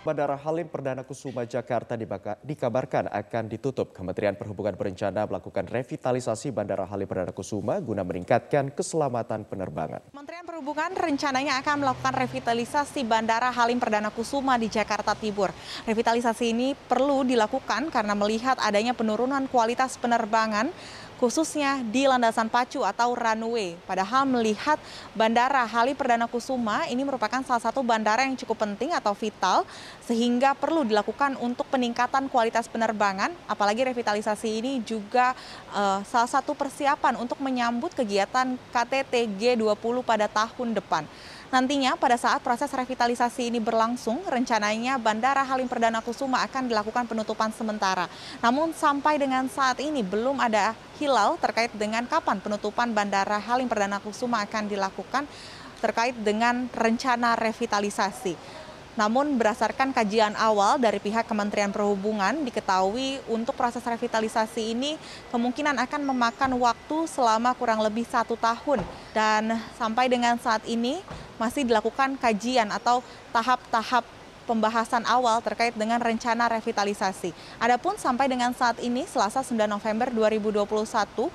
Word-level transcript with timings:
Bandara 0.00 0.32
Halim 0.32 0.64
Perdana 0.64 1.04
Kusuma 1.04 1.44
Jakarta 1.44 1.92
dikabarkan 2.40 3.12
akan 3.12 3.44
ditutup. 3.52 3.92
Kementerian 3.92 4.32
Perhubungan 4.32 4.72
berencana 4.72 5.28
melakukan 5.28 5.68
revitalisasi 5.68 6.48
Bandara 6.56 6.88
Halim 6.88 7.04
Perdana 7.04 7.36
Kusuma 7.36 7.76
guna 7.84 8.00
meningkatkan 8.00 8.72
keselamatan 8.72 9.44
penerbangan. 9.44 10.08
Kementerian 10.08 10.48
Perhubungan 10.48 10.96
rencananya 10.96 11.60
akan 11.60 11.84
melakukan 11.84 12.16
revitalisasi 12.16 13.04
Bandara 13.04 13.52
Halim 13.52 13.76
Perdana 13.76 14.08
Kusuma 14.08 14.56
di 14.56 14.72
Jakarta 14.72 15.12
Timur. 15.12 15.52
Revitalisasi 15.84 16.48
ini 16.48 16.72
perlu 16.72 17.20
dilakukan 17.20 17.92
karena 17.92 18.16
melihat 18.16 18.56
adanya 18.56 18.96
penurunan 18.96 19.44
kualitas 19.52 20.00
penerbangan 20.00 20.72
khususnya 21.20 21.84
di 21.84 22.08
landasan 22.08 22.48
pacu 22.48 22.80
atau 22.80 23.12
runway. 23.12 23.76
Padahal 23.84 24.24
melihat 24.24 24.80
Bandara 25.12 25.68
Halim 25.68 25.92
Perdana 25.92 26.24
Kusuma 26.24 26.88
ini 26.88 27.04
merupakan 27.04 27.44
salah 27.44 27.60
satu 27.60 27.84
bandara 27.84 28.24
yang 28.24 28.40
cukup 28.40 28.64
penting 28.64 28.96
atau 28.96 29.12
vital 29.12 29.68
sehingga 30.08 30.56
perlu 30.56 30.88
dilakukan 30.88 31.36
untuk 31.36 31.68
peningkatan 31.68 32.32
kualitas 32.32 32.64
penerbangan 32.72 33.36
apalagi 33.44 33.84
revitalisasi 33.84 34.64
ini 34.64 34.72
juga 34.80 35.36
uh, 35.76 36.00
salah 36.08 36.40
satu 36.40 36.56
persiapan 36.56 37.20
untuk 37.20 37.36
menyambut 37.44 37.92
kegiatan 37.92 38.56
KTT 38.72 39.36
G20 39.36 39.96
pada 40.00 40.24
tahun 40.24 40.72
depan. 40.72 41.04
Nantinya 41.50 41.98
pada 41.98 42.14
saat 42.14 42.38
proses 42.46 42.70
revitalisasi 42.70 43.50
ini 43.50 43.58
berlangsung, 43.58 44.22
rencananya 44.22 45.02
Bandara 45.02 45.42
Halim 45.42 45.66
Perdana 45.66 45.98
Kusuma 45.98 46.46
akan 46.46 46.70
dilakukan 46.70 47.10
penutupan 47.10 47.50
sementara. 47.50 48.06
Namun 48.38 48.70
sampai 48.70 49.18
dengan 49.18 49.50
saat 49.50 49.82
ini 49.82 50.06
belum 50.06 50.38
ada 50.38 50.78
hilal 51.02 51.34
terkait 51.42 51.74
dengan 51.74 52.06
kapan 52.06 52.38
penutupan 52.38 52.94
Bandara 52.94 53.42
Halim 53.42 53.66
Perdana 53.66 53.98
Kusuma 53.98 54.46
akan 54.46 54.70
dilakukan 54.70 55.26
terkait 55.82 56.14
dengan 56.22 56.70
rencana 56.70 57.34
revitalisasi. 57.34 58.59
Namun 58.98 59.38
berdasarkan 59.38 59.94
kajian 59.94 60.34
awal 60.34 60.82
dari 60.82 60.98
pihak 60.98 61.26
Kementerian 61.30 61.70
Perhubungan 61.70 62.42
diketahui 62.42 63.22
untuk 63.30 63.54
proses 63.54 63.82
revitalisasi 63.86 64.74
ini 64.74 64.98
kemungkinan 65.30 65.78
akan 65.78 66.10
memakan 66.10 66.58
waktu 66.58 67.06
selama 67.06 67.54
kurang 67.54 67.78
lebih 67.82 68.02
satu 68.06 68.34
tahun. 68.34 68.82
Dan 69.14 69.54
sampai 69.78 70.10
dengan 70.10 70.34
saat 70.42 70.66
ini 70.66 70.98
masih 71.38 71.62
dilakukan 71.62 72.18
kajian 72.18 72.68
atau 72.74 73.00
tahap-tahap 73.30 74.02
pembahasan 74.50 75.06
awal 75.06 75.38
terkait 75.38 75.78
dengan 75.78 76.02
rencana 76.02 76.50
revitalisasi. 76.50 77.30
Adapun 77.62 77.94
sampai 77.94 78.26
dengan 78.26 78.50
saat 78.50 78.82
ini 78.82 79.06
Selasa 79.06 79.46
9 79.46 79.70
November 79.70 80.10
2021 80.10 81.30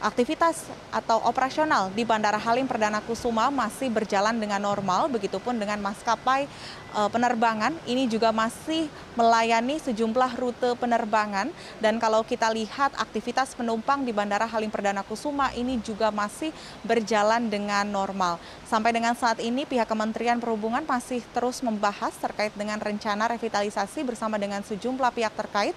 aktivitas 0.00 0.68
atau 0.92 1.24
operasional 1.24 1.88
di 1.92 2.04
Bandara 2.04 2.36
Halim 2.36 2.68
Perdana 2.68 3.00
Kusuma 3.00 3.48
masih 3.48 3.88
berjalan 3.88 4.36
dengan 4.36 4.60
normal, 4.60 5.08
begitupun 5.08 5.56
dengan 5.56 5.80
maskapai 5.80 6.44
e, 6.92 7.00
penerbangan 7.08 7.72
ini 7.88 8.04
juga 8.04 8.28
masih 8.28 8.92
melayani 9.16 9.80
sejumlah 9.80 10.36
rute 10.36 10.76
penerbangan 10.76 11.48
dan 11.80 11.96
kalau 11.96 12.20
kita 12.20 12.52
lihat 12.52 12.92
aktivitas 13.00 13.56
penumpang 13.56 14.04
di 14.04 14.12
Bandara 14.12 14.44
Halim 14.44 14.68
Perdana 14.68 15.00
Kusuma 15.00 15.48
ini 15.56 15.80
juga 15.80 16.12
masih 16.12 16.52
berjalan 16.84 17.48
dengan 17.48 17.88
normal. 17.88 18.36
Sampai 18.68 18.92
dengan 18.92 19.16
saat 19.16 19.40
ini 19.40 19.64
pihak 19.64 19.88
Kementerian 19.88 20.36
Perhubungan 20.36 20.84
masih 20.84 21.24
terus 21.32 21.64
membahas 21.64 22.12
terkait 22.20 22.52
dengan 22.52 22.76
rencana 22.76 23.32
revitalisasi 23.32 24.04
bersama 24.04 24.36
dengan 24.36 24.60
sejumlah 24.60 25.10
pihak 25.16 25.32
terkait 25.32 25.72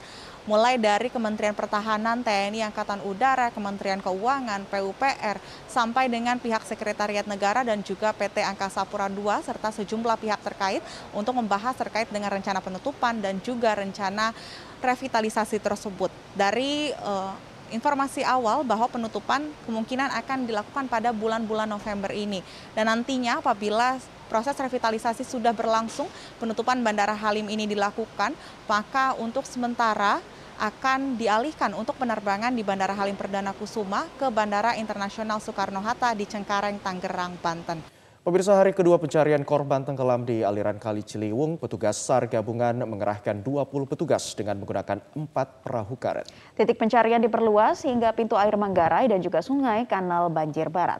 mulai 0.49 0.81
dari 0.81 1.13
Kementerian 1.13 1.53
Pertahanan, 1.53 2.25
TNI 2.25 2.73
Angkatan 2.73 3.05
Udara, 3.05 3.53
Kementerian 3.53 4.01
Keuangan, 4.01 4.65
PUPR, 4.65 5.37
sampai 5.69 6.09
dengan 6.09 6.41
pihak 6.41 6.65
Sekretariat 6.65 7.29
Negara 7.29 7.61
dan 7.61 7.85
juga 7.85 8.09
PT 8.17 8.41
Angkasa 8.41 8.81
Pura 8.89 9.05
II 9.05 9.29
serta 9.45 9.69
sejumlah 9.69 10.17
pihak 10.17 10.41
terkait 10.41 10.81
untuk 11.13 11.37
membahas 11.37 11.77
terkait 11.77 12.09
dengan 12.09 12.33
rencana 12.33 12.65
penutupan 12.65 13.21
dan 13.21 13.37
juga 13.45 13.77
rencana 13.77 14.33
revitalisasi 14.81 15.61
tersebut. 15.61 16.09
Dari 16.33 16.97
uh, 16.97 17.37
informasi 17.69 18.25
awal 18.25 18.65
bahwa 18.65 18.89
penutupan 18.89 19.45
kemungkinan 19.69 20.09
akan 20.25 20.49
dilakukan 20.49 20.89
pada 20.89 21.13
bulan-bulan 21.13 21.69
November 21.69 22.09
ini. 22.09 22.41
Dan 22.73 22.89
nantinya 22.89 23.37
apabila 23.37 24.01
proses 24.25 24.57
revitalisasi 24.57 25.21
sudah 25.21 25.53
berlangsung, 25.53 26.09
penutupan 26.41 26.81
Bandara 26.81 27.13
Halim 27.13 27.45
ini 27.53 27.69
dilakukan, 27.69 28.33
maka 28.65 29.13
untuk 29.21 29.45
sementara 29.45 30.17
akan 30.59 31.15
dialihkan 31.15 31.71
untuk 31.71 31.95
penerbangan 31.95 32.51
di 32.51 32.67
Bandara 32.67 32.91
Halim 32.91 33.15
Perdana 33.15 33.55
Kusuma 33.55 34.03
ke 34.19 34.27
Bandara 34.27 34.75
Internasional 34.75 35.39
Soekarno-Hatta 35.39 36.11
di 36.11 36.27
Cengkareng, 36.27 36.83
Tangerang, 36.83 37.39
Banten. 37.39 37.79
Pemirsa 38.19 38.59
hari 38.59 38.75
kedua 38.75 38.99
pencarian 38.99 39.41
korban 39.47 39.87
tenggelam 39.87 40.27
di 40.27 40.43
aliran 40.43 40.75
Kali 40.75 41.01
Ciliwung, 41.07 41.55
petugas 41.55 41.95
SAR 41.95 42.27
gabungan 42.27 42.83
mengerahkan 42.83 43.39
20 43.39 43.87
petugas 43.87 44.35
dengan 44.35 44.59
menggunakan 44.59 44.99
empat 45.15 45.63
perahu 45.63 45.95
karet. 45.95 46.27
Titik 46.53 46.75
pencarian 46.75 47.23
diperluas 47.23 47.87
hingga 47.87 48.11
pintu 48.11 48.35
air 48.35 48.59
Manggarai 48.59 49.07
dan 49.07 49.23
juga 49.23 49.39
sungai 49.39 49.87
Kanal 49.87 50.27
Banjir 50.27 50.67
Barat. 50.67 50.99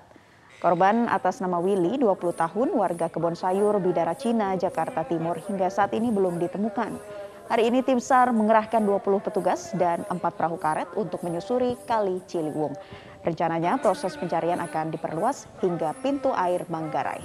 Korban 0.63 1.11
atas 1.11 1.43
nama 1.43 1.59
Willy, 1.59 1.99
20 1.99 2.35
tahun, 2.35 2.71
warga 2.75 3.11
Kebon 3.11 3.35
Sayur, 3.35 3.79
Bidara 3.83 4.15
Cina, 4.15 4.55
Jakarta 4.55 5.03
Timur 5.03 5.39
hingga 5.43 5.67
saat 5.67 5.91
ini 5.95 6.11
belum 6.11 6.39
ditemukan. 6.39 7.18
Hari 7.49 7.65
ini 7.65 7.81
tim 7.81 7.97
SAR 7.97 8.29
mengerahkan 8.29 8.77
20 8.77 9.25
petugas 9.25 9.73
dan 9.73 10.05
4 10.05 10.21
perahu 10.21 10.61
karet 10.61 10.85
untuk 10.93 11.25
menyusuri 11.25 11.81
Kali 11.89 12.21
Ciliwung. 12.29 12.77
Rencananya 13.25 13.81
proses 13.81 14.13
pencarian 14.13 14.61
akan 14.61 14.93
diperluas 14.93 15.49
hingga 15.57 15.97
pintu 15.97 16.29
air 16.29 16.69
Manggarai. 16.69 17.17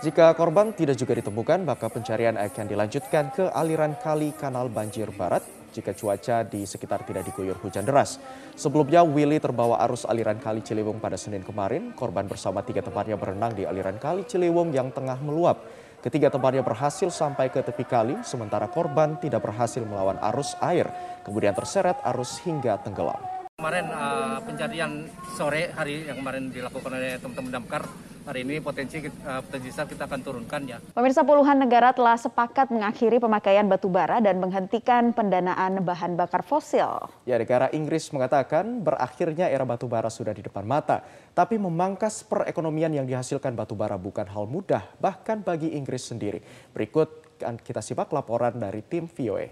Jika 0.00 0.32
korban 0.32 0.72
tidak 0.72 0.96
juga 0.96 1.20
ditemukan, 1.20 1.68
maka 1.68 1.92
pencarian 1.92 2.40
akan 2.40 2.64
dilanjutkan 2.64 3.28
ke 3.28 3.44
aliran 3.52 3.92
kali 4.00 4.32
kanal 4.40 4.72
banjir 4.72 5.12
barat 5.12 5.44
jika 5.76 5.92
cuaca 5.92 6.48
di 6.48 6.64
sekitar 6.64 7.04
tidak 7.04 7.28
diguyur 7.28 7.60
hujan 7.60 7.84
deras. 7.84 8.16
Sebelumnya, 8.56 9.04
Willy 9.04 9.36
terbawa 9.36 9.84
arus 9.84 10.08
aliran 10.08 10.40
kali 10.40 10.64
Ciliwung 10.64 10.96
pada 10.96 11.20
Senin 11.20 11.44
kemarin. 11.44 11.92
Korban 11.92 12.24
bersama 12.24 12.64
tiga 12.64 12.80
temannya 12.80 13.20
berenang 13.20 13.52
di 13.52 13.68
aliran 13.68 14.00
kali 14.00 14.24
Ciliwung 14.24 14.72
yang 14.72 14.88
tengah 14.96 15.20
meluap. 15.20 15.60
Ketiga 15.98 16.30
temannya 16.30 16.62
berhasil 16.62 17.10
sampai 17.10 17.50
ke 17.50 17.58
tepi 17.58 17.82
kali, 17.82 18.14
sementara 18.22 18.70
korban 18.70 19.18
tidak 19.18 19.42
berhasil 19.42 19.82
melawan 19.82 20.14
arus 20.30 20.54
air, 20.62 20.86
kemudian 21.26 21.50
terseret 21.58 21.98
arus 22.14 22.38
hingga 22.46 22.78
tenggelam. 22.86 23.18
Kemarin 23.58 23.90
uh, 23.90 24.38
pencarian 24.46 25.10
sore 25.34 25.74
hari 25.74 26.06
yang 26.06 26.22
kemarin 26.22 26.54
dilakukan 26.54 26.94
oleh 26.94 27.18
teman-teman 27.18 27.50
damkar 27.50 27.82
hari 28.28 28.44
ini 28.44 28.60
potensi 28.60 29.00
uh, 29.00 29.40
potensi 29.40 29.72
besar 29.72 29.88
kita 29.88 30.04
akan 30.04 30.20
turunkan 30.20 30.60
ya. 30.68 30.76
Pemirsa 30.92 31.24
puluhan 31.24 31.56
negara 31.56 31.96
telah 31.96 32.20
sepakat 32.20 32.68
mengakhiri 32.68 33.16
pemakaian 33.16 33.64
batu 33.64 33.88
bara 33.88 34.20
dan 34.20 34.36
menghentikan 34.36 35.16
pendanaan 35.16 35.80
bahan 35.80 36.12
bakar 36.12 36.44
fosil. 36.44 37.08
Ya, 37.24 37.40
negara 37.40 37.72
Inggris 37.72 38.12
mengatakan 38.12 38.84
berakhirnya 38.84 39.48
era 39.48 39.64
batu 39.64 39.88
bara 39.88 40.12
sudah 40.12 40.36
di 40.36 40.44
depan 40.44 40.68
mata, 40.68 41.00
tapi 41.32 41.56
memangkas 41.56 42.20
perekonomian 42.28 42.92
yang 42.92 43.08
dihasilkan 43.08 43.56
batu 43.56 43.72
bara 43.72 43.96
bukan 43.96 44.28
hal 44.28 44.44
mudah 44.44 44.84
bahkan 45.00 45.40
bagi 45.40 45.72
Inggris 45.72 46.04
sendiri. 46.12 46.44
Berikut 46.76 47.40
kita 47.40 47.80
simak 47.80 48.12
laporan 48.12 48.60
dari 48.60 48.84
tim 48.84 49.08
VOA. 49.08 49.48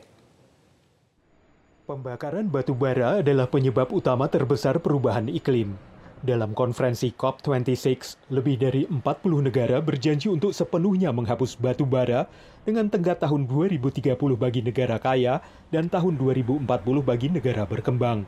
Pembakaran 1.87 2.51
batu 2.51 2.75
bara 2.75 3.23
adalah 3.23 3.47
penyebab 3.47 3.89
utama 3.95 4.27
terbesar 4.27 4.83
perubahan 4.83 5.31
iklim. 5.31 5.96
Dalam 6.25 6.57
konferensi 6.57 7.13
COP26, 7.13 8.33
lebih 8.33 8.57
dari 8.57 8.89
40 8.89 9.05
negara 9.45 9.85
berjanji 9.85 10.33
untuk 10.33 10.57
sepenuhnya 10.57 11.13
menghapus 11.13 11.61
batu 11.61 11.85
bara 11.85 12.25
dengan 12.65 12.89
tenggat 12.89 13.21
tahun 13.21 13.45
2030 13.45 14.17
bagi 14.41 14.65
negara 14.65 14.97
kaya 14.97 15.45
dan 15.69 15.93
tahun 15.93 16.17
2040 16.17 16.65
bagi 17.05 17.29
negara 17.29 17.69
berkembang. 17.69 18.25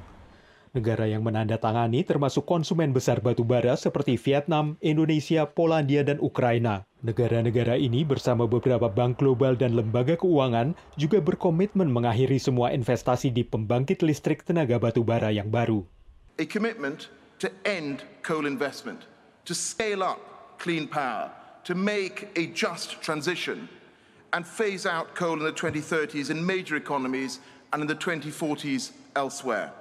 Negara 0.76 1.08
yang 1.08 1.24
menandatangani 1.24 2.04
termasuk 2.04 2.44
konsumen 2.44 2.92
besar 2.92 3.24
batu 3.24 3.40
bara 3.40 3.72
seperti 3.72 4.20
Vietnam, 4.20 4.76
Indonesia, 4.84 5.48
Polandia, 5.48 6.04
dan 6.04 6.20
Ukraina. 6.20 6.84
Negara-negara 7.00 7.80
ini 7.80 8.04
bersama 8.04 8.44
beberapa 8.44 8.92
bank 8.92 9.16
global 9.16 9.56
dan 9.56 9.72
lembaga 9.72 10.20
keuangan 10.20 10.76
juga 11.00 11.24
berkomitmen 11.24 11.88
mengakhiri 11.88 12.36
semua 12.36 12.76
investasi 12.76 13.32
di 13.32 13.48
pembangkit 13.48 14.04
listrik 14.04 14.44
tenaga 14.44 14.76
batu 14.76 15.00
bara 15.00 15.32
yang 15.32 15.48
baru. 15.48 15.88
A 16.36 16.44
commitment 16.44 17.08
to 17.38 17.50
end 17.64 18.02
coal 18.22 18.46
investment, 18.46 19.06
to 19.46 19.54
scale 19.54 20.02
up 20.02 20.18
clean 20.58 20.86
power, 20.86 21.30
to 21.64 21.74
make 21.74 22.28
a 22.34 22.50
just 22.50 23.00
transition 23.00 23.68
and 24.32 24.44
phase 24.44 24.84
out 24.84 25.14
coal 25.14 25.38
in 25.38 25.44
the 25.46 25.54
2030s 25.54 26.30
in 26.30 26.44
major 26.44 26.76
economies 26.76 27.40
and 27.72 27.80
in 27.82 27.88
the 27.88 27.96
2040s 27.96 28.92
elsewhere. 29.16 29.72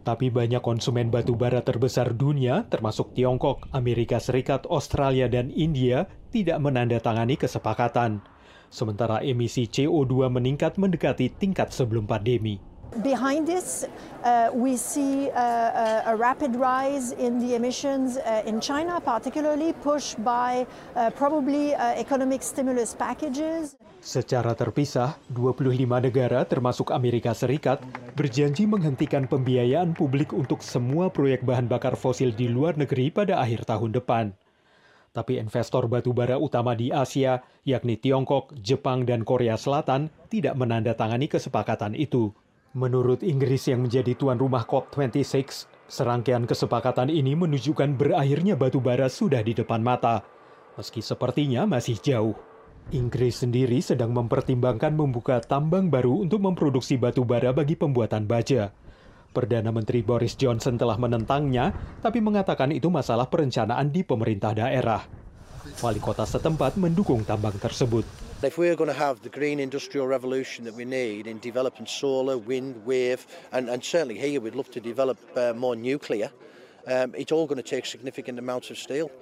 Tapi 0.00 0.32
banyak 0.32 0.64
konsumen 0.64 1.12
batu 1.12 1.36
bara 1.36 1.60
terbesar 1.60 2.16
dunia, 2.16 2.64
termasuk 2.72 3.12
Tiongkok, 3.12 3.68
Amerika 3.76 4.16
Serikat, 4.16 4.64
Australia, 4.64 5.28
dan 5.28 5.52
India, 5.52 6.08
tidak 6.32 6.56
menandatangani 6.56 7.36
kesepakatan. 7.36 8.24
Sementara 8.72 9.20
emisi 9.20 9.68
CO2 9.68 10.32
meningkat 10.32 10.80
mendekati 10.80 11.28
tingkat 11.36 11.68
sebelum 11.74 12.08
pandemi. 12.08 12.62
Behind 12.90 13.46
this, 13.46 13.86
uh, 14.26 14.50
we 14.50 14.74
see 14.74 15.30
uh, 15.30 16.10
a 16.10 16.14
rapid 16.18 16.58
rise 16.58 17.14
in 17.14 17.38
the 17.38 17.54
emissions 17.54 18.18
uh, 18.18 18.42
in 18.42 18.58
China, 18.58 18.98
particularly 18.98 19.70
pushed 19.78 20.18
by 20.26 20.66
uh, 20.98 21.06
probably 21.14 21.70
uh, 21.70 21.94
economic 21.94 22.42
stimulus 22.42 22.90
packages. 22.90 23.78
Secara 24.02 24.58
terpisah, 24.58 25.14
25 25.30 25.86
negara 25.86 26.42
termasuk 26.42 26.90
Amerika 26.90 27.30
Serikat 27.30 27.78
berjanji 28.18 28.66
menghentikan 28.66 29.30
pembiayaan 29.30 29.94
publik 29.94 30.34
untuk 30.34 30.58
semua 30.58 31.14
proyek 31.14 31.46
bahan 31.46 31.70
bakar 31.70 31.94
fosil 31.94 32.34
di 32.34 32.50
luar 32.50 32.74
negeri 32.74 33.14
pada 33.14 33.38
akhir 33.38 33.70
tahun 33.70 33.94
depan. 33.94 34.34
Tapi 35.14 35.38
investor 35.38 35.86
batu 35.86 36.10
bara 36.10 36.38
utama 36.42 36.74
di 36.74 36.90
Asia, 36.90 37.42
yakni 37.62 37.98
Tiongkok, 37.98 38.54
Jepang, 38.58 39.06
dan 39.06 39.22
Korea 39.22 39.54
Selatan, 39.54 40.10
tidak 40.26 40.58
menandatangani 40.58 41.30
kesepakatan 41.30 41.94
itu. 41.94 42.34
Menurut 42.70 43.26
Inggris 43.26 43.66
yang 43.66 43.82
menjadi 43.82 44.14
tuan 44.14 44.38
rumah 44.38 44.62
COP26, 44.62 45.66
serangkaian 45.90 46.46
kesepakatan 46.46 47.10
ini 47.10 47.34
menunjukkan 47.34 47.98
berakhirnya 47.98 48.54
batu 48.54 48.78
bara 48.78 49.10
sudah 49.10 49.42
di 49.42 49.58
depan 49.58 49.82
mata, 49.82 50.22
meski 50.78 51.02
sepertinya 51.02 51.66
masih 51.66 51.98
jauh. 51.98 52.38
Inggris 52.94 53.42
sendiri 53.42 53.82
sedang 53.82 54.14
mempertimbangkan 54.14 54.94
membuka 54.94 55.42
tambang 55.42 55.90
baru 55.90 56.22
untuk 56.22 56.46
memproduksi 56.46 56.94
batu 56.94 57.26
bara 57.26 57.50
bagi 57.50 57.74
pembuatan 57.74 58.30
baja. 58.30 58.70
Perdana 59.34 59.74
Menteri 59.74 60.06
Boris 60.06 60.38
Johnson 60.38 60.78
telah 60.78 60.94
menentangnya, 60.94 61.74
tapi 61.98 62.22
mengatakan 62.22 62.70
itu 62.70 62.86
masalah 62.86 63.26
perencanaan 63.26 63.90
di 63.90 64.06
pemerintah 64.06 64.54
daerah. 64.54 65.02
Wali 65.82 65.98
kota 65.98 66.22
setempat 66.22 66.78
mendukung 66.78 67.26
tambang 67.26 67.58
tersebut. 67.58 68.29
If 68.40 68.56
we're 68.56 68.72
going 68.72 68.88
to 68.88 68.96
have 68.96 69.20
the 69.20 69.28
green 69.28 69.60
industrial 69.60 70.08
revolution 70.08 70.64
that 70.64 70.72
we 70.72 70.88
need 70.88 71.28
in 71.28 71.44
developing 71.44 71.84
solar, 71.84 72.40
wind, 72.40 72.72
wave, 72.88 73.28
and, 73.52 73.68
and 73.68 73.84
certainly 73.84 74.16
here 74.16 74.40
we'd 74.40 74.56
love 74.56 74.72
to 74.72 74.80
develop 74.80 75.20
uh, 75.36 75.52
more 75.52 75.76
nuclear, 75.76 76.32
um, 76.88 77.12
it's 77.12 77.36
all 77.36 77.44
going 77.44 77.60
to 77.60 77.68
take 77.68 77.84
significant 77.84 78.40
amounts 78.40 78.72
of 78.72 78.80
steel. 78.80 79.12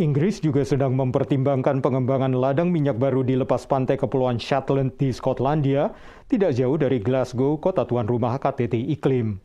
Inggris 0.00 0.40
juga 0.40 0.64
sedang 0.64 0.96
mempertimbangkan 0.96 1.84
pengembangan 1.84 2.32
ladang 2.32 2.72
minyak 2.72 2.96
baru 2.96 3.20
di 3.20 3.36
lepas 3.36 3.68
pantai 3.68 4.00
Kepulauan 4.00 4.40
Shetland 4.40 4.96
di 4.96 5.12
Skotlandia, 5.12 5.92
tidak 6.32 6.56
jauh 6.56 6.80
dari 6.80 6.96
Glasgow, 6.96 7.60
kota 7.60 7.84
tuan 7.84 8.08
rumah 8.08 8.40
KTT 8.40 8.88
iklim. 8.88 9.36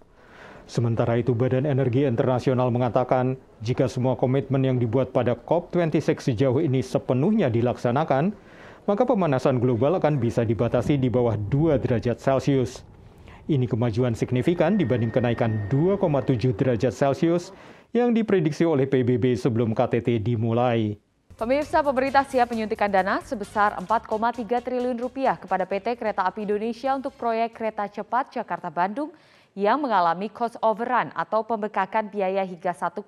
Sementara 0.71 1.19
itu, 1.19 1.35
Badan 1.35 1.67
Energi 1.67 2.07
Internasional 2.07 2.71
mengatakan 2.71 3.35
jika 3.59 3.91
semua 3.91 4.15
komitmen 4.15 4.63
yang 4.63 4.79
dibuat 4.79 5.11
pada 5.11 5.35
COP26 5.35 6.31
sejauh 6.31 6.63
ini 6.63 6.79
sepenuhnya 6.79 7.51
dilaksanakan, 7.51 8.31
maka 8.87 9.03
pemanasan 9.03 9.59
global 9.59 9.99
akan 9.99 10.15
bisa 10.15 10.47
dibatasi 10.47 10.95
di 10.95 11.11
bawah 11.11 11.35
2 11.35 11.75
derajat 11.75 12.23
Celcius. 12.23 12.87
Ini 13.51 13.67
kemajuan 13.67 14.15
signifikan 14.15 14.79
dibanding 14.79 15.11
kenaikan 15.11 15.67
2,7 15.67 16.55
derajat 16.55 16.95
Celcius 16.95 17.51
yang 17.91 18.15
diprediksi 18.15 18.63
oleh 18.63 18.87
PBB 18.87 19.35
sebelum 19.35 19.75
KTT 19.75 20.23
dimulai. 20.23 20.95
Pemirsa, 21.35 21.85
pemerintah 21.85 22.25
siap 22.25 22.49
menyuntikkan 22.49 22.89
dana 22.89 23.21
sebesar 23.21 23.77
4,3 23.77 24.41
triliun 24.57 24.97
rupiah 24.97 25.37
kepada 25.37 25.69
PT 25.69 25.99
Kereta 25.99 26.25
Api 26.25 26.47
Indonesia 26.47 26.97
untuk 26.97 27.13
proyek 27.13 27.53
kereta 27.53 27.85
cepat 27.85 28.33
Jakarta-Bandung 28.39 29.13
yang 29.53 29.77
mengalami 29.77 30.33
cost 30.33 30.57
overrun 30.63 31.13
atau 31.13 31.45
pembekakan 31.45 32.09
biaya 32.09 32.41
hingga 32.41 32.73
1,9 32.73 33.03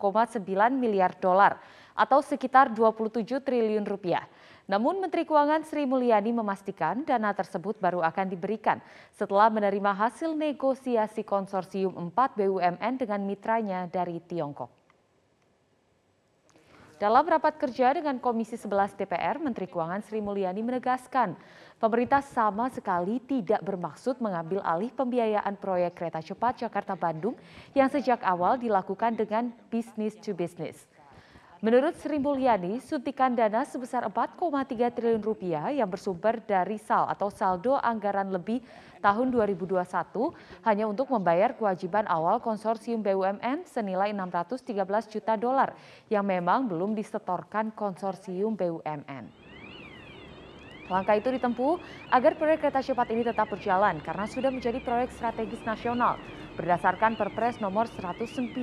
miliar 0.75 1.15
dolar 1.17 1.57
atau 1.97 2.21
sekitar 2.21 2.69
27 2.69 3.25
triliun 3.41 3.83
rupiah. 3.87 4.27
Namun 4.69 5.01
Menteri 5.01 5.25
Keuangan 5.25 5.65
Sri 5.65 5.89
Mulyani 5.89 6.29
memastikan 6.29 7.01
dana 7.01 7.33
tersebut 7.33 7.81
baru 7.81 8.05
akan 8.05 8.29
diberikan 8.29 8.77
setelah 9.17 9.49
menerima 9.49 9.97
hasil 9.97 10.37
negosiasi 10.37 11.25
konsorsium 11.25 11.97
4 12.13 12.37
BUMN 12.37 12.93
dengan 13.01 13.17
mitranya 13.25 13.89
dari 13.89 14.21
Tiongkok. 14.21 14.69
Dalam 17.01 17.25
rapat 17.25 17.57
kerja 17.57 17.97
dengan 17.97 18.21
Komisi 18.21 18.59
11 18.59 18.93
DPR, 18.93 19.41
Menteri 19.41 19.65
Keuangan 19.65 20.05
Sri 20.05 20.21
Mulyani 20.21 20.61
menegaskan 20.61 21.33
pemerintah 21.81 22.21
sama 22.21 22.69
sekali 22.69 23.17
tidak 23.25 23.65
bermaksud 23.65 24.21
mengambil 24.21 24.61
alih 24.61 24.93
pembiayaan 24.93 25.57
proyek 25.57 25.97
kereta 25.97 26.21
cepat 26.21 26.61
Jakarta-Bandung 26.61 27.33
yang 27.73 27.89
sejak 27.89 28.21
awal 28.21 28.61
dilakukan 28.61 29.17
dengan 29.17 29.49
bisnis 29.73 30.13
to 30.19 30.35
business. 30.37 30.98
Menurut 31.59 31.91
Sri 31.99 32.23
Mulyani, 32.23 32.79
suntikan 32.79 33.35
dana 33.35 33.67
sebesar 33.67 34.07
4,3 34.07 34.95
triliun 34.95 35.19
rupiah 35.19 35.67
yang 35.75 35.91
bersumber 35.91 36.39
dari 36.39 36.79
SAL 36.79 37.11
atau 37.11 37.27
saldo 37.27 37.75
anggaran 37.75 38.31
lebih 38.31 38.63
tahun 39.03 39.27
2021 39.27 39.83
hanya 40.63 40.87
untuk 40.87 41.11
membayar 41.11 41.51
kewajiban 41.51 42.07
awal 42.07 42.39
konsorsium 42.39 43.03
BUMN 43.03 43.67
senilai 43.67 44.15
613 44.15 44.71
juta 45.11 45.35
dolar 45.35 45.75
yang 46.07 46.23
memang 46.23 46.71
belum 46.71 46.95
disetorkan 46.95 47.75
konsorsium 47.75 48.55
BUMN. 48.55 49.27
Langkah 50.87 51.19
itu 51.19 51.27
ditempuh 51.27 51.75
agar 52.15 52.39
proyek 52.39 52.63
kereta 52.63 52.79
cepat 52.79 53.11
ini 53.11 53.27
tetap 53.27 53.51
berjalan 53.51 53.99
karena 53.99 54.31
sudah 54.31 54.47
menjadi 54.47 54.79
proyek 54.79 55.11
strategis 55.11 55.59
nasional 55.67 56.15
berdasarkan 56.55 57.19
Perpres 57.19 57.59
nomor 57.59 57.91
109 57.91 58.55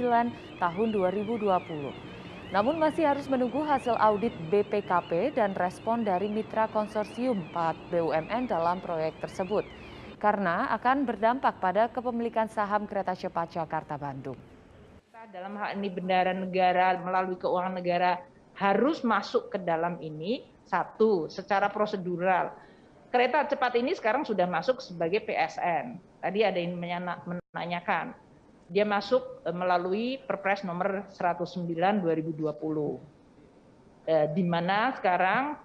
tahun 0.57 0.89
2020. 0.97 2.16
Namun 2.55 2.79
masih 2.79 3.03
harus 3.03 3.27
menunggu 3.27 3.67
hasil 3.67 3.99
audit 3.99 4.31
BPKP 4.55 5.35
dan 5.35 5.51
respon 5.59 6.07
dari 6.07 6.31
mitra 6.31 6.71
konsorsium 6.71 7.43
4 7.51 7.91
BUMN 7.91 8.47
dalam 8.47 8.79
proyek 8.79 9.19
tersebut. 9.19 9.67
Karena 10.23 10.71
akan 10.79 11.03
berdampak 11.03 11.59
pada 11.59 11.91
kepemilikan 11.91 12.47
saham 12.47 12.87
kereta 12.87 13.19
cepat 13.19 13.51
Jakarta-Bandung. 13.59 14.39
Dalam 15.27 15.59
hal 15.59 15.75
ini 15.75 15.91
bendara 15.91 16.31
negara 16.31 16.95
melalui 17.03 17.35
keuangan 17.35 17.83
negara 17.83 18.23
harus 18.55 19.03
masuk 19.03 19.51
ke 19.51 19.59
dalam 19.59 19.99
ini. 19.99 20.47
Satu, 20.67 21.27
secara 21.27 21.71
prosedural. 21.71 22.51
Kereta 23.11 23.47
cepat 23.47 23.75
ini 23.79 23.95
sekarang 23.95 24.23
sudah 24.27 24.47
masuk 24.47 24.83
sebagai 24.83 25.23
PSN. 25.23 25.99
Tadi 26.23 26.41
ada 26.43 26.59
yang 26.59 26.79
menanyakan 26.79 28.15
dia 28.67 28.83
masuk 28.83 29.47
eh, 29.47 29.55
melalui 29.55 30.19
Perpres 30.23 30.67
nomor 30.67 31.07
109 31.15 31.67
2020. 32.03 32.47
Eh, 34.07 34.27
di 34.35 34.43
mana 34.47 34.95
sekarang 34.95 35.59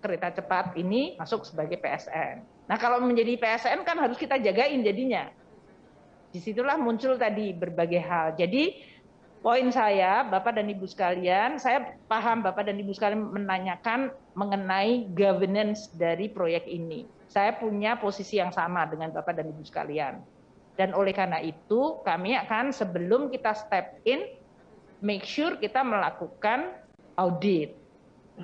kereta 0.00 0.32
cepat 0.40 0.76
ini 0.76 1.16
masuk 1.16 1.48
sebagai 1.48 1.80
PSN. 1.80 2.44
Nah, 2.64 2.76
kalau 2.80 3.00
menjadi 3.00 3.36
PSN 3.36 3.84
kan 3.84 3.96
harus 4.00 4.16
kita 4.16 4.40
jagain 4.40 4.80
jadinya. 4.84 5.28
Di 6.32 6.40
situlah 6.40 6.76
muncul 6.80 7.16
tadi 7.16 7.52
berbagai 7.52 8.00
hal. 8.00 8.26
Jadi 8.36 8.80
poin 9.44 9.64
saya, 9.68 10.24
Bapak 10.24 10.56
dan 10.56 10.68
Ibu 10.68 10.84
sekalian, 10.88 11.60
saya 11.60 11.96
paham 12.08 12.40
Bapak 12.40 12.68
dan 12.68 12.80
Ibu 12.80 12.92
sekalian 12.92 13.32
menanyakan 13.32 14.12
mengenai 14.36 15.08
governance 15.12 15.92
dari 15.92 16.28
proyek 16.32 16.64
ini. 16.68 17.04
Saya 17.28 17.56
punya 17.56 17.96
posisi 18.00 18.40
yang 18.40 18.52
sama 18.52 18.84
dengan 18.88 19.12
Bapak 19.12 19.36
dan 19.36 19.48
Ibu 19.52 19.62
sekalian 19.64 20.33
dan 20.74 20.90
oleh 20.90 21.14
karena 21.14 21.38
itu 21.38 22.02
kami 22.02 22.34
akan 22.34 22.74
sebelum 22.74 23.30
kita 23.30 23.54
step 23.54 24.02
in, 24.02 24.26
make 24.98 25.22
sure 25.22 25.54
kita 25.54 25.86
melakukan 25.86 26.74
audit. 27.14 27.78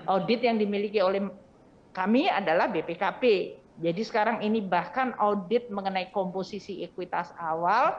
Audit 0.07 0.47
yang 0.47 0.55
dimiliki 0.55 1.03
oleh 1.03 1.27
kami 1.91 2.31
adalah 2.31 2.71
BPKP. 2.71 3.57
Jadi 3.81 4.03
sekarang 4.07 4.45
ini 4.47 4.63
bahkan 4.63 5.17
audit 5.19 5.67
mengenai 5.73 6.15
komposisi 6.15 6.87
ekuitas 6.87 7.35
awal 7.41 7.97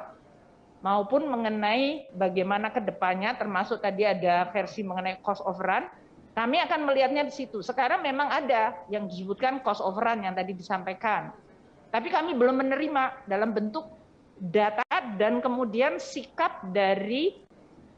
maupun 0.79 1.27
mengenai 1.27 2.07
bagaimana 2.15 2.71
ke 2.71 2.79
depannya 2.79 3.35
termasuk 3.35 3.83
tadi 3.83 4.07
ada 4.07 4.47
versi 4.50 4.81
mengenai 4.81 5.19
cost 5.21 5.43
of 5.43 5.59
run 5.61 5.85
kami 6.31 6.63
akan 6.63 6.88
melihatnya 6.88 7.27
di 7.27 7.33
situ. 7.33 7.59
Sekarang 7.59 8.00
memang 8.00 8.31
ada 8.31 8.79
yang 8.88 9.03
disebutkan 9.11 9.59
cost 9.67 9.83
of 9.83 10.00
run 10.00 10.23
yang 10.23 10.31
tadi 10.31 10.55
disampaikan. 10.55 11.35
Tapi 11.91 12.07
kami 12.07 12.31
belum 12.39 12.55
menerima 12.55 13.27
dalam 13.27 13.51
bentuk 13.51 14.00
data 14.41 14.81
dan 15.21 15.38
kemudian 15.38 16.01
sikap 16.01 16.65
dari 16.74 17.38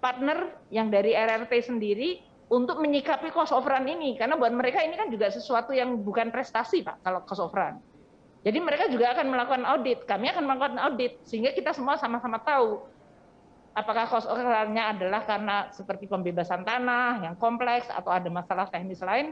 partner 0.04 0.60
yang 0.68 0.92
dari 0.92 1.16
RRT 1.16 1.72
sendiri 1.72 2.20
untuk 2.52 2.84
menyikapi 2.84 3.32
cost 3.32 3.56
of 3.56 3.64
run 3.64 3.88
ini. 3.88 4.20
Karena 4.20 4.36
buat 4.36 4.52
mereka 4.52 4.84
ini 4.84 5.00
kan 5.00 5.08
juga 5.08 5.32
sesuatu 5.32 5.72
yang 5.72 6.04
bukan 6.04 6.28
prestasi 6.36 6.84
Pak 6.84 7.00
kalau 7.08 7.24
cost 7.24 7.40
of 7.40 7.56
run. 7.56 7.80
Jadi 8.44 8.60
mereka 8.60 8.92
juga 8.92 9.16
akan 9.16 9.32
melakukan 9.32 9.64
audit, 9.64 10.04
kami 10.04 10.28
akan 10.28 10.44
melakukan 10.44 10.76
audit 10.84 11.16
sehingga 11.24 11.56
kita 11.56 11.72
semua 11.72 11.96
sama-sama 11.96 12.44
tahu 12.44 12.84
apakah 13.72 14.04
cost 14.12 14.28
of 14.28 14.36
run-nya 14.36 14.92
adalah 14.92 15.24
karena 15.24 15.72
seperti 15.72 16.12
pembebasan 16.12 16.68
tanah 16.68 17.24
yang 17.24 17.40
kompleks 17.40 17.88
atau 17.88 18.12
ada 18.12 18.28
masalah 18.28 18.68
teknis 18.68 19.00
lain, 19.00 19.32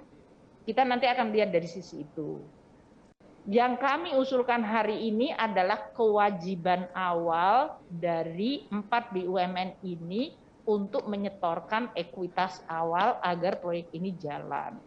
kita 0.64 0.88
nanti 0.88 1.12
akan 1.12 1.28
lihat 1.36 1.52
dari 1.52 1.68
sisi 1.68 2.08
itu 2.08 2.40
yang 3.50 3.74
kami 3.82 4.14
usulkan 4.14 4.62
hari 4.62 5.10
ini 5.10 5.34
adalah 5.34 5.90
kewajiban 5.98 6.86
awal 6.94 7.82
dari 7.90 8.70
empat 8.70 9.10
BUMN 9.10 9.82
ini 9.82 10.38
untuk 10.70 11.10
menyetorkan 11.10 11.90
ekuitas 11.98 12.62
awal 12.70 13.18
agar 13.26 13.58
proyek 13.58 13.90
ini 13.98 14.14
jalan. 14.22 14.78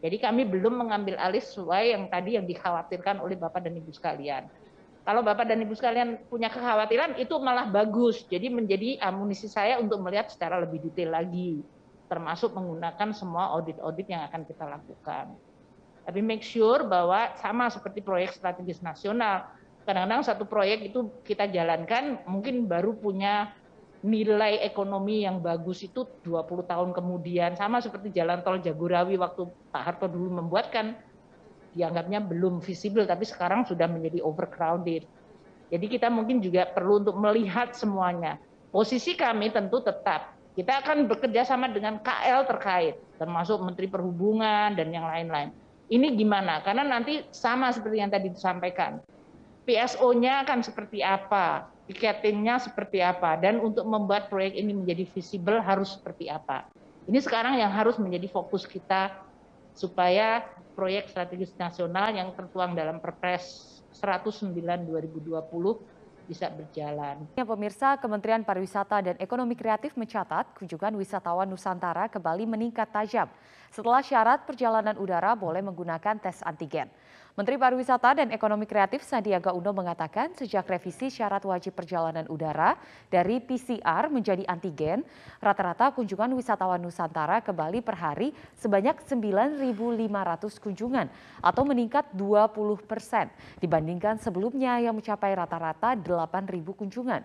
Jadi 0.00 0.16
kami 0.22 0.46
belum 0.46 0.86
mengambil 0.86 1.18
alih 1.18 1.42
sesuai 1.42 1.92
yang 1.92 2.06
tadi 2.06 2.38
yang 2.38 2.46
dikhawatirkan 2.46 3.20
oleh 3.20 3.34
Bapak 3.36 3.66
dan 3.66 3.74
Ibu 3.76 3.90
sekalian. 3.92 4.48
Kalau 5.02 5.20
Bapak 5.26 5.50
dan 5.50 5.60
Ibu 5.60 5.74
sekalian 5.74 6.30
punya 6.30 6.48
kekhawatiran, 6.48 7.18
itu 7.18 7.34
malah 7.42 7.68
bagus. 7.68 8.24
Jadi 8.30 8.48
menjadi 8.48 9.02
amunisi 9.02 9.50
saya 9.50 9.82
untuk 9.82 9.98
melihat 10.00 10.30
secara 10.30 10.62
lebih 10.62 10.80
detail 10.88 11.12
lagi, 11.12 11.60
termasuk 12.06 12.54
menggunakan 12.54 13.12
semua 13.12 13.52
audit-audit 13.58 14.06
yang 14.08 14.24
akan 14.30 14.46
kita 14.46 14.64
lakukan. 14.64 15.49
Tapi 16.10 16.26
make 16.26 16.42
sure 16.42 16.82
bahwa 16.90 17.38
sama 17.38 17.70
seperti 17.70 18.02
proyek 18.02 18.34
strategis 18.34 18.82
nasional, 18.82 19.46
kadang-kadang 19.86 20.26
satu 20.26 20.42
proyek 20.42 20.90
itu 20.90 21.22
kita 21.22 21.46
jalankan 21.46 22.26
mungkin 22.26 22.66
baru 22.66 22.98
punya 22.98 23.54
nilai 24.02 24.58
ekonomi 24.66 25.22
yang 25.22 25.38
bagus 25.38 25.86
itu 25.86 26.02
20 26.26 26.66
tahun 26.66 26.90
kemudian 26.90 27.54
sama 27.54 27.78
seperti 27.78 28.10
jalan 28.10 28.42
tol 28.42 28.58
Jagorawi 28.58 29.14
waktu 29.22 29.46
Pak 29.70 29.82
Harto 29.86 30.10
dulu 30.10 30.34
membuatkan 30.42 30.98
dianggapnya 31.78 32.18
belum 32.26 32.58
visible 32.58 33.06
tapi 33.06 33.22
sekarang 33.22 33.62
sudah 33.70 33.86
menjadi 33.86 34.18
overcrowded. 34.18 35.06
Jadi 35.70 35.86
kita 35.86 36.10
mungkin 36.10 36.42
juga 36.42 36.66
perlu 36.74 37.06
untuk 37.06 37.14
melihat 37.22 37.70
semuanya. 37.78 38.42
Posisi 38.74 39.14
kami 39.14 39.54
tentu 39.54 39.78
tetap 39.78 40.34
kita 40.58 40.82
akan 40.82 41.06
bekerja 41.06 41.46
sama 41.46 41.70
dengan 41.70 42.02
KL 42.02 42.50
terkait 42.50 42.98
termasuk 43.14 43.62
Menteri 43.62 43.86
Perhubungan 43.86 44.74
dan 44.74 44.90
yang 44.90 45.06
lain-lain. 45.06 45.54
Ini 45.90 46.14
gimana? 46.14 46.62
Karena 46.62 46.86
nanti 46.86 47.26
sama 47.34 47.74
seperti 47.74 47.98
yang 47.98 48.14
tadi 48.14 48.30
disampaikan. 48.30 49.02
PSO-nya 49.66 50.46
akan 50.46 50.62
seperti 50.62 51.02
apa? 51.02 51.66
ticketingnya 51.90 52.62
seperti 52.62 53.02
apa, 53.02 53.34
dan 53.34 53.58
untuk 53.58 53.82
membuat 53.82 54.30
proyek 54.30 54.54
ini 54.54 54.70
menjadi 54.70 55.02
visible 55.10 55.58
harus 55.58 55.98
seperti 55.98 56.30
apa. 56.30 56.70
Ini 57.10 57.18
sekarang 57.18 57.58
yang 57.58 57.74
harus 57.74 57.98
menjadi 57.98 58.30
fokus 58.30 58.62
kita 58.62 59.10
supaya 59.74 60.46
proyek 60.78 61.10
strategis 61.10 61.50
nasional 61.58 62.14
yang 62.14 62.30
tertuang 62.38 62.78
dalam 62.78 63.02
Perpres 63.02 63.82
109 63.98 64.54
2020 64.54 65.42
bisa 66.30 66.46
berjalan. 66.46 67.26
Ya, 67.34 67.42
pemirsa, 67.42 67.98
Kementerian 67.98 68.46
Pariwisata 68.46 69.02
dan 69.02 69.18
Ekonomi 69.18 69.58
Kreatif 69.58 69.98
mencatat 69.98 70.54
kunjungan 70.54 70.94
wisatawan 70.94 71.50
Nusantara 71.50 72.06
ke 72.06 72.22
Bali 72.22 72.46
meningkat 72.46 72.86
tajam 72.94 73.26
setelah 73.74 73.98
syarat 73.98 74.46
perjalanan 74.46 74.94
udara 74.94 75.34
boleh 75.34 75.58
menggunakan 75.58 76.22
tes 76.22 76.38
antigen. 76.46 76.86
Menteri 77.38 77.54
Pariwisata 77.62 78.18
dan 78.18 78.34
Ekonomi 78.34 78.66
Kreatif 78.66 79.06
Sandiaga 79.06 79.54
Uno 79.54 79.70
mengatakan 79.70 80.34
sejak 80.34 80.66
revisi 80.66 81.14
syarat 81.14 81.46
wajib 81.46 81.78
perjalanan 81.78 82.26
udara 82.26 82.74
dari 83.06 83.38
PCR 83.38 84.10
menjadi 84.10 84.42
antigen, 84.50 85.06
rata-rata 85.38 85.94
kunjungan 85.94 86.34
wisatawan 86.34 86.82
Nusantara 86.82 87.38
ke 87.38 87.54
Bali 87.54 87.78
per 87.86 87.94
hari 87.94 88.34
sebanyak 88.58 89.06
9.500 89.06 89.62
kunjungan 90.58 91.06
atau 91.38 91.62
meningkat 91.62 92.10
20 92.18 92.90
persen 92.90 93.30
dibandingkan 93.62 94.18
sebelumnya 94.18 94.82
yang 94.82 94.98
mencapai 94.98 95.30
rata-rata 95.30 95.94
8.000 95.94 96.50
kunjungan. 96.66 97.22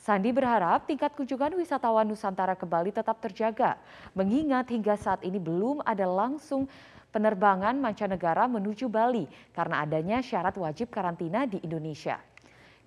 Sandi 0.00 0.36
berharap 0.36 0.84
tingkat 0.84 1.16
kunjungan 1.16 1.56
wisatawan 1.56 2.04
Nusantara 2.04 2.52
ke 2.56 2.68
Bali 2.68 2.92
tetap 2.92 3.16
terjaga, 3.24 3.80
mengingat 4.12 4.68
hingga 4.68 5.00
saat 5.00 5.24
ini 5.24 5.40
belum 5.40 5.80
ada 5.84 6.04
langsung 6.04 6.68
penerbangan 7.10 7.78
mancanegara 7.78 8.46
menuju 8.46 8.86
Bali 8.86 9.26
karena 9.50 9.82
adanya 9.82 10.22
syarat 10.22 10.54
wajib 10.58 10.90
karantina 10.90 11.46
di 11.46 11.58
Indonesia. 11.62 12.18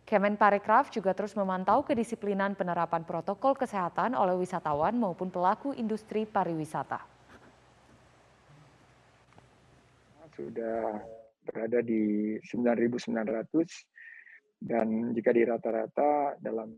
Kemenparekraf 0.04 0.92
juga 0.92 1.16
terus 1.16 1.32
memantau 1.32 1.88
kedisiplinan 1.88 2.60
penerapan 2.60 3.08
protokol 3.08 3.56
kesehatan 3.56 4.20
oleh 4.20 4.36
wisatawan 4.36 5.00
maupun 5.00 5.32
pelaku 5.32 5.72
industri 5.80 6.28
pariwisata. 6.28 7.00
Sudah 10.36 11.00
berada 11.48 11.80
di 11.80 12.36
9.900 12.44 13.16
dan 14.60 15.16
jika 15.16 15.32
di 15.32 15.48
rata-rata 15.48 16.36
dalam 16.40 16.72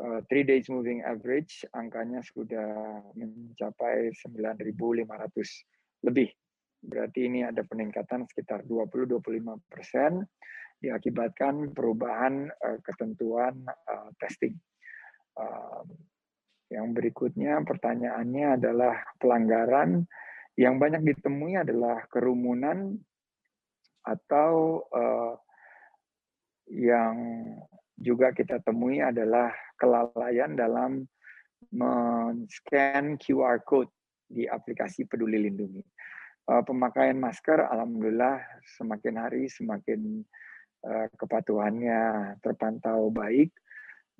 uh, 0.00 0.20
three 0.32 0.44
days 0.44 0.64
moving 0.72 1.04
average 1.04 1.68
angkanya 1.76 2.24
sudah 2.24 3.04
mencapai 3.12 4.16
9.500 4.16 6.08
lebih 6.08 6.32
Berarti 6.80 7.28
ini 7.28 7.44
ada 7.44 7.60
peningkatan 7.60 8.24
sekitar 8.24 8.64
20-25 8.64 9.20
persen 9.68 10.24
diakibatkan 10.80 11.76
perubahan 11.76 12.48
uh, 12.48 12.80
ketentuan 12.80 13.52
uh, 13.68 14.08
testing. 14.16 14.56
Uh, 15.36 15.84
yang 16.72 16.96
berikutnya 16.96 17.60
pertanyaannya 17.66 18.56
adalah 18.56 18.96
pelanggaran 19.20 20.08
yang 20.56 20.80
banyak 20.80 21.04
ditemui 21.04 21.60
adalah 21.60 22.06
kerumunan 22.08 22.96
atau 24.06 24.80
uh, 24.88 25.36
yang 26.72 27.16
juga 28.00 28.32
kita 28.32 28.64
temui 28.64 29.04
adalah 29.04 29.52
kelalaian 29.76 30.56
dalam 30.56 31.04
men-scan 31.68 33.20
QR 33.20 33.60
code 33.60 33.92
di 34.30 34.48
aplikasi 34.48 35.04
Peduli 35.04 35.36
Lindungi 35.36 35.84
pemakaian 36.66 37.14
masker 37.14 37.62
alhamdulillah 37.62 38.42
semakin 38.74 39.14
hari 39.22 39.46
semakin 39.46 40.26
uh, 40.82 41.06
kepatuhannya 41.14 42.34
terpantau 42.42 43.14
baik. 43.14 43.54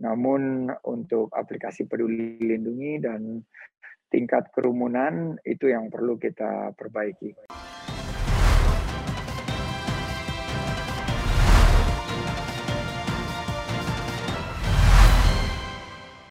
Namun 0.01 0.71
untuk 0.87 1.29
aplikasi 1.35 1.85
Peduli 1.85 2.41
Lindungi 2.41 3.03
dan 3.03 3.43
tingkat 4.09 4.49
kerumunan 4.55 5.37
itu 5.45 5.69
yang 5.69 5.93
perlu 5.93 6.17
kita 6.17 6.73
perbaiki. 6.73 7.37